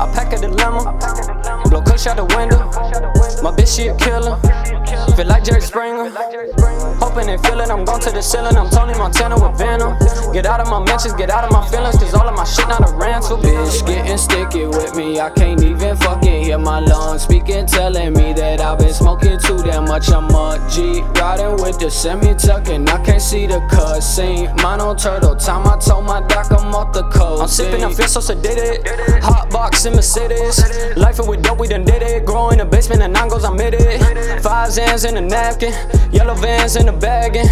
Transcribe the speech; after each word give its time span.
I 0.00 0.06
pack 0.12 0.32
a 0.32 0.38
dilemma. 0.38 0.96
Blow 1.68 1.82
kush 1.82 2.06
out 2.06 2.16
the 2.16 2.24
window. 2.36 2.58
My 3.42 3.50
bitch, 3.50 3.76
she 3.76 3.88
a 3.88 3.96
killer. 3.96 4.38
Feel 5.16 5.26
like 5.26 5.42
Jerry 5.42 5.60
Springer. 5.60 6.10
Hoping 7.02 7.28
and 7.28 7.40
feel 7.44 7.60
it. 7.60 7.70
I'm 7.70 7.84
going 7.84 8.00
to 8.02 8.10
the 8.10 8.22
ceiling. 8.22 8.56
I'm 8.56 8.70
Tony 8.70 8.96
Montana 8.96 9.34
with 9.34 9.58
Venom. 9.58 9.98
Get 10.32 10.46
out 10.46 10.60
of 10.60 10.68
my 10.68 10.78
mentions, 10.84 11.14
get 11.14 11.30
out 11.30 11.44
of 11.44 11.50
my 11.50 11.66
feelings. 11.68 11.96
Cause 11.96 12.14
all 12.14 12.28
of 12.28 12.36
my 12.36 12.44
shit 12.44 12.68
not 12.68 12.88
a 12.88 12.94
ransom. 12.94 13.40
Bitch, 13.40 13.84
getting 13.86 14.16
sticky 14.16 14.66
with 14.66 14.94
me. 14.94 15.18
I 15.18 15.30
can't 15.30 15.60
even 15.62 15.96
fucking 15.96 16.44
hear 16.44 16.58
my 16.58 16.78
lungs 16.78 17.22
speaking. 17.22 17.66
Telling 17.66 18.12
me 18.12 18.32
that 18.34 18.60
I've 18.60 18.78
been 18.78 18.94
smoking 18.94 19.38
too 19.40 19.58
damn 19.58 19.86
much. 19.86 20.08
I'm 20.10 20.30
a 20.30 20.64
G. 20.70 21.02
Riding 21.18 21.56
with 21.60 21.80
the 21.80 21.90
semi 21.90 22.34
tucking. 22.34 22.88
I 22.88 23.02
can't 23.04 23.20
see 23.20 23.46
the 23.46 23.60
cussing. 23.68 24.46
Mine 24.62 24.80
on 24.80 24.96
turtle 24.96 25.34
time. 25.34 25.66
I 25.66 25.76
told 25.78 26.04
my 26.04 26.20
doc 26.28 26.37
I'm 27.48 27.54
sipping, 27.54 27.82
I 27.82 27.90
feel 27.94 28.08
so 28.08 28.20
sedated. 28.20 28.86
Hot 29.22 29.48
box 29.48 29.86
in 29.86 29.94
Mercedes. 29.94 30.60
Life 30.98 31.18
with 31.26 31.42
dope, 31.42 31.58
we 31.58 31.66
done 31.66 31.82
did 31.82 32.02
it. 32.02 32.26
Grow 32.26 32.50
in 32.50 32.58
the 32.58 32.66
basement 32.66 33.00
and 33.00 33.14
nine 33.14 33.30
goes, 33.30 33.42
I'm 33.42 33.58
it. 33.58 33.72
Five 34.42 34.68
Zans 34.68 35.08
in 35.08 35.16
a 35.16 35.22
napkin. 35.22 35.72
Yellow 36.12 36.34
vans 36.34 36.76
in 36.76 36.84
the 36.84 36.92
bagging. 36.92 37.48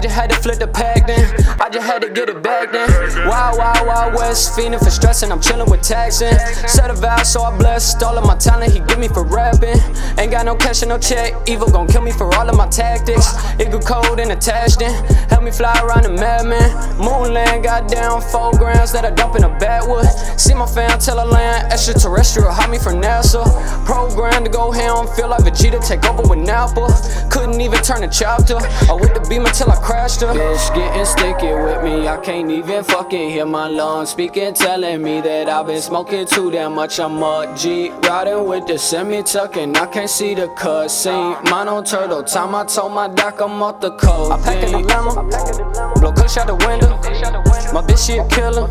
I 0.00 0.02
just 0.02 0.14
had 0.14 0.30
to 0.30 0.36
flip 0.36 0.58
the 0.58 0.66
pack 0.66 1.06
then. 1.06 1.28
I 1.60 1.68
just 1.68 1.84
had 1.84 2.00
to 2.00 2.08
get 2.08 2.30
it 2.30 2.42
back 2.42 2.72
then. 2.72 2.88
Wild, 3.28 3.58
wild, 3.58 3.86
wild 3.86 4.14
west. 4.14 4.56
Feeding 4.56 4.78
for 4.78 4.88
stressing. 4.88 5.30
I'm 5.30 5.42
chilling 5.42 5.70
with 5.70 5.82
taxing. 5.82 6.38
Set 6.66 6.88
a 6.88 6.94
vow, 6.94 7.22
so 7.22 7.42
I 7.42 7.54
blessed 7.58 8.02
all 8.02 8.16
of 8.16 8.24
my 8.24 8.34
talent. 8.36 8.72
He 8.72 8.80
give 8.80 8.98
me 8.98 9.08
for 9.08 9.24
rapping. 9.24 9.76
Ain't 10.18 10.30
got 10.30 10.46
no 10.46 10.56
cash 10.56 10.80
and 10.80 10.88
no 10.88 10.96
check. 10.96 11.34
Evil 11.46 11.68
gon' 11.68 11.86
kill 11.86 12.00
me 12.00 12.12
for 12.12 12.34
all 12.34 12.48
of 12.48 12.56
my 12.56 12.66
tactics. 12.68 13.26
It 13.60 13.70
go 13.70 13.78
cold 13.78 14.20
and 14.20 14.32
attached 14.32 14.80
in. 14.80 14.90
Help 15.28 15.42
me 15.42 15.50
fly 15.50 15.78
around 15.84 16.04
the 16.04 16.12
madman. 16.12 16.70
Moonland 16.96 17.62
got 17.62 17.86
down 17.86 18.22
four 18.22 18.52
grams 18.52 18.92
that 18.92 19.04
I 19.04 19.10
dump 19.10 19.36
in 19.36 19.44
a 19.44 19.50
backwood. 19.58 20.06
See 20.40 20.54
my 20.54 20.64
fam 20.64 20.98
tell 20.98 21.20
I 21.20 21.24
land 21.24 21.72
extraterrestrial. 21.74 22.50
Hide 22.50 22.70
me 22.70 22.78
from 22.78 23.02
NASA. 23.02 23.44
Program 23.84 24.44
to 24.44 24.50
go 24.50 24.70
ham. 24.70 25.08
Feel 25.08 25.28
like 25.28 25.42
Vegeta 25.42 25.86
take 25.86 26.06
over 26.06 26.22
with 26.22 26.38
Napa. 26.38 26.88
Couldn't 27.30 27.60
even 27.60 27.82
turn 27.82 28.00
the 28.00 28.08
chapter. 28.08 28.56
I 28.88 28.94
with 28.94 29.12
the 29.12 29.20
beam 29.28 29.44
until 29.44 29.70
I 29.70 29.76
crashed 29.90 30.20
her. 30.20 30.28
Bitch 30.28 30.74
getting 30.74 31.04
sticky 31.04 31.52
with 31.52 31.82
me. 31.82 32.06
I 32.06 32.16
can't 32.18 32.50
even 32.50 32.84
fucking 32.84 33.30
hear 33.30 33.46
my 33.46 33.66
lungs 33.66 34.10
speaking, 34.10 34.54
telling 34.54 35.02
me 35.02 35.20
that 35.20 35.48
I've 35.48 35.66
been 35.66 35.82
smoking 35.82 36.26
too 36.26 36.50
damn 36.50 36.74
much. 36.74 37.00
I'm 37.00 37.22
a 37.22 37.52
G. 37.56 37.90
Riding 38.08 38.46
with 38.46 38.66
the 38.66 38.78
semi 38.78 39.22
tucking. 39.22 39.76
I 39.76 39.86
can't 39.86 40.08
see 40.08 40.34
the 40.34 40.48
cussing. 40.56 41.34
Mine 41.50 41.68
on 41.68 41.84
turtle 41.84 42.22
time. 42.22 42.54
I 42.54 42.64
told 42.64 42.92
my 42.92 43.08
doc 43.08 43.40
I'm 43.40 43.62
off 43.62 43.80
the 43.80 43.90
coast. 43.96 44.32
I 44.32 44.38
pack 44.42 44.62
a 44.62 44.70
dilemma. 44.70 45.12
Blow 46.00 46.12
kush 46.12 46.36
out 46.36 46.46
the 46.46 46.56
window. 46.66 46.90
My 47.72 47.82
bitch, 47.82 48.06
she 48.06 48.18
a 48.18 48.28
killer. 48.28 48.68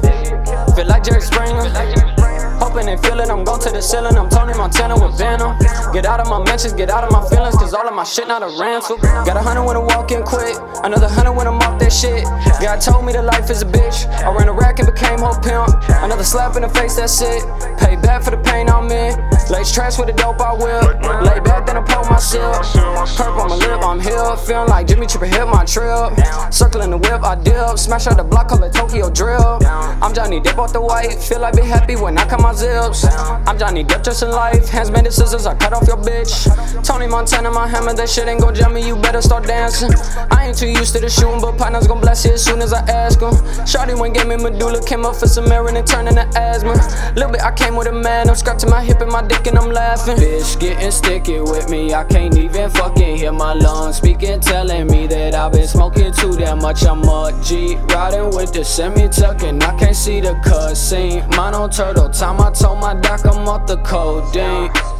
Feel 0.75 0.87
like 0.87 1.03
Jerry 1.03 1.21
Springer. 1.21 2.18
Hoping 2.59 2.89
and 2.89 2.99
feeling, 2.99 3.31
I'm 3.31 3.43
going 3.43 3.61
to 3.61 3.69
the 3.71 3.81
ceiling. 3.81 4.17
I'm 4.17 4.29
Tony 4.29 4.53
Montana 4.53 4.99
with 4.99 5.17
Venom. 5.17 5.57
Get 5.93 6.05
out 6.05 6.19
of 6.19 6.27
my 6.27 6.43
mentions, 6.43 6.73
get 6.73 6.89
out 6.89 7.03
of 7.03 7.11
my 7.11 7.23
feelings, 7.29 7.55
cause 7.55 7.73
all 7.73 7.87
of 7.87 7.95
my 7.95 8.03
shit 8.03 8.27
not 8.27 8.43
a 8.43 8.51
ransom. 8.59 8.99
Got 8.99 9.37
a 9.37 9.41
hundred 9.41 9.63
when 9.63 9.77
I 9.77 9.79
walk 9.79 10.11
in 10.11 10.23
quick, 10.23 10.55
another 10.83 11.07
hundred 11.07 11.33
when 11.33 11.47
I'm 11.47 11.57
off 11.63 11.79
that 11.79 11.93
shit. 11.93 12.23
God 12.59 12.81
told 12.81 13.05
me 13.05 13.13
that 13.13 13.23
life 13.23 13.49
is 13.49 13.61
a 13.61 13.65
bitch. 13.65 14.05
I 14.23 14.35
ran 14.35 14.49
a 14.49 14.53
rack 14.53 14.79
and 14.79 14.91
became 14.91 15.19
whole 15.19 15.39
pimp. 15.39 15.71
Another 16.03 16.23
slap 16.23 16.55
in 16.57 16.63
the 16.63 16.69
face, 16.69 16.97
that's 16.97 17.21
it. 17.21 17.41
Pay 17.79 17.95
back 17.95 18.23
for 18.23 18.31
the 18.31 18.41
pain 18.43 18.69
I'm 18.69 18.91
in. 18.91 19.15
Lace 19.49 19.73
trash 19.73 19.97
with 19.97 20.07
the 20.07 20.13
dope 20.13 20.39
I 20.39 20.53
whip. 20.53 21.01
Lay 21.25 21.39
back, 21.39 21.65
then 21.65 21.77
I 21.77 21.81
pull 21.81 22.05
myself. 22.05 22.71
Purple 23.17 23.41
on 23.41 23.49
my 23.49 23.55
lip, 23.55 23.81
I'm 23.83 23.99
here. 23.99 24.37
Feeling 24.45 24.69
like 24.69 24.85
Jimmy 24.85 25.07
Tripper 25.07 25.25
hit 25.25 25.47
my 25.47 25.65
trip. 25.65 26.13
Circling 26.53 26.91
the 26.91 26.97
whip, 26.97 27.23
I 27.23 27.33
dip. 27.33 27.79
Smash 27.79 28.05
out 28.05 28.17
the 28.17 28.23
block, 28.23 28.49
call 28.49 28.63
it 28.63 28.73
Tokyo 28.73 29.09
drill. 29.09 29.57
I'm 29.65 30.13
Johnny 30.13 30.39
Depp 30.39 30.59
off 30.59 30.71
the 30.71 30.81
white. 30.81 31.15
Feel 31.15 31.39
like 31.39 31.55
be 31.55 31.63
happy 31.63 31.95
when 31.95 32.15
I 32.17 32.27
cut 32.27 32.41
my 32.41 32.53
zips. 32.53 33.05
I'm 33.05 33.57
Johnny 33.57 33.83
Depp 33.83 34.03
just 34.03 34.21
in 34.21 34.29
life. 34.29 34.69
Hands 34.69 34.89
the 34.89 35.11
scissors, 35.11 35.47
I 35.47 35.55
cut 35.55 35.73
off 35.73 35.87
your 35.87 35.97
bitch. 35.97 36.45
Tony 36.85 37.07
Montana, 37.07 37.49
my 37.49 37.67
hammer, 37.67 37.93
that 37.93 38.07
shit 38.07 38.27
ain't 38.27 38.41
gon' 38.41 38.53
jam 38.53 38.75
me. 38.75 38.85
You 38.85 38.95
better 38.97 39.21
start 39.21 39.47
dancing. 39.47 39.89
I 40.29 40.47
ain't 40.47 40.57
too 40.57 40.67
used 40.67 40.93
to 40.93 41.01
the 41.01 41.09
shooting, 41.09 41.41
but 41.41 41.57
partners 41.57 41.87
gon' 41.87 42.01
bless 42.01 42.23
it 42.25 42.33
as 42.33 42.45
soon 42.45 42.61
as 42.61 42.71
I 42.71 42.81
ask 42.85 43.19
him. 43.19 43.33
Shawty 43.65 43.99
went 43.99 44.13
gave 44.13 44.27
me 44.27 44.37
medulla, 44.37 44.83
came 44.85 45.05
up 45.05 45.15
for 45.15 45.27
some 45.27 45.49
Marin 45.49 45.75
and 45.75 45.87
turning 45.87 46.15
to 46.15 46.27
asthma. 46.37 46.73
Little 47.15 47.31
bit, 47.31 47.41
I 47.41 47.51
came 47.51 47.75
with 47.75 47.87
a 47.87 47.91
man. 47.91 48.29
I'm 48.29 48.35
scratching 48.35 48.69
my 48.69 48.83
hip 48.83 49.01
and 49.01 49.11
my 49.11 49.23
dick 49.25 49.38
and 49.47 49.57
I'm 49.57 49.71
laughing. 49.71 50.17
Bitch 50.17 50.59
getting 50.59 50.91
sticky 50.91 51.39
with 51.41 51.69
me. 51.69 51.93
I 51.93 52.03
can't 52.03 52.37
even 52.37 52.69
fucking 52.69 53.17
hear 53.17 53.31
my 53.31 53.53
lungs 53.53 53.97
speaking, 53.97 54.39
telling 54.39 54.87
me 54.87 55.07
that 55.07 55.35
I've 55.35 55.51
been 55.51 55.67
smoking 55.67 56.11
too 56.13 56.35
damn 56.35 56.59
much. 56.59 56.85
I'm 56.85 57.03
a 57.03 57.39
G. 57.43 57.75
Riding 57.93 58.35
with 58.35 58.53
the 58.53 58.63
semi 58.63 59.07
tucking. 59.07 59.61
I 59.61 59.77
can't 59.77 59.95
see 59.95 60.19
the 60.21 60.39
cussing. 60.43 61.27
Mine 61.29 61.53
on 61.53 61.69
turtle 61.69 62.09
time. 62.09 62.39
I 62.41 62.51
told 62.51 62.79
my 62.79 62.93
doc 62.95 63.25
I'm 63.25 63.47
off 63.47 63.67
the 63.67 63.77
codeine. 63.77 64.98